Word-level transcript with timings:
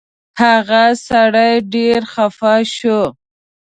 هغه 0.41 0.83
سړی 1.07 1.53
ډېر 1.73 1.99
خفه 2.13 2.55
شو. 2.75 3.01